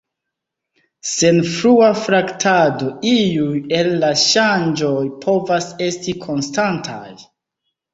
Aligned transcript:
Sen 1.09 1.37
frua 1.57 1.91
traktado 2.07 2.89
iuj 3.11 3.61
el 3.83 3.93
la 4.01 4.13
ŝanĝoj 4.25 4.99
povas 5.29 5.73
esti 5.93 6.21
konstantaj. 6.29 7.11